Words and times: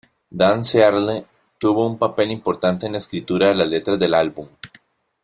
Dan 0.31 0.63
Searle 0.63 1.27
tuvo 1.59 1.85
un 1.85 1.99
papel 1.99 2.31
importante 2.31 2.87
en 2.87 2.93
la 2.93 2.97
escritura 2.97 3.49
de 3.49 3.53
las 3.53 3.67
letras 3.67 3.99
del 3.99 4.15
álbum. 4.15 4.47